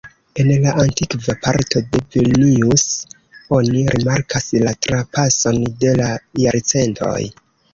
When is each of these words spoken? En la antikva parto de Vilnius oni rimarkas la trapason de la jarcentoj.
En 0.43 0.47
la 0.61 0.71
antikva 0.83 1.35
parto 1.43 1.81
de 1.91 2.01
Vilnius 2.15 2.87
oni 3.59 3.85
rimarkas 3.97 4.49
la 4.67 4.75
trapason 4.87 5.63
de 5.85 5.97
la 6.01 6.09
jarcentoj. 6.47 7.17